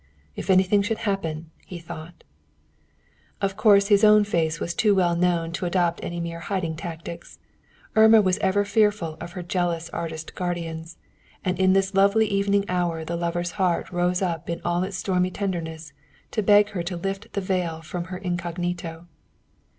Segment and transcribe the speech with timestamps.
[0.35, 2.23] "If anything should happen," he thought.
[3.39, 7.37] Of course, his own face was too well known to adopt any mere hiding tactics.
[7.95, 10.97] Irma was ever fearful of her jealous artist guardians,
[11.45, 15.29] and in this lovely evening hour the lover's heart rose up in all its stormy
[15.29, 15.93] tenderness
[16.31, 19.05] to beg her to lift the veil from her incognito.